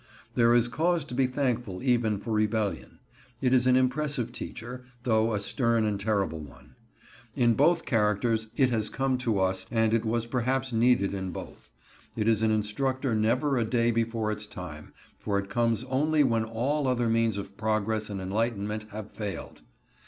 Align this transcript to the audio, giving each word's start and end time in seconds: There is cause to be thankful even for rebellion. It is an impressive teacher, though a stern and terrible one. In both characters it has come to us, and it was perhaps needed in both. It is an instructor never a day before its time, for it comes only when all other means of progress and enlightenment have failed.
There 0.33 0.55
is 0.55 0.67
cause 0.67 1.05
to 1.05 1.13
be 1.13 1.27
thankful 1.27 1.83
even 1.83 2.17
for 2.17 2.31
rebellion. 2.31 2.97
It 3.39 3.53
is 3.53 3.67
an 3.67 3.75
impressive 3.75 4.31
teacher, 4.31 4.83
though 5.03 5.31
a 5.35 5.39
stern 5.39 5.85
and 5.85 5.99
terrible 5.99 6.39
one. 6.39 6.73
In 7.35 7.53
both 7.53 7.85
characters 7.85 8.47
it 8.55 8.71
has 8.71 8.89
come 8.89 9.19
to 9.19 9.37
us, 9.39 9.67
and 9.69 9.93
it 9.93 10.03
was 10.03 10.25
perhaps 10.25 10.73
needed 10.73 11.13
in 11.13 11.29
both. 11.29 11.69
It 12.15 12.27
is 12.27 12.41
an 12.41 12.49
instructor 12.49 13.13
never 13.13 13.59
a 13.59 13.63
day 13.63 13.91
before 13.91 14.31
its 14.31 14.47
time, 14.47 14.91
for 15.19 15.37
it 15.37 15.51
comes 15.51 15.83
only 15.83 16.23
when 16.23 16.45
all 16.45 16.87
other 16.87 17.07
means 17.07 17.37
of 17.37 17.55
progress 17.55 18.09
and 18.09 18.19
enlightenment 18.19 18.85
have 18.89 19.11
failed. 19.11 19.61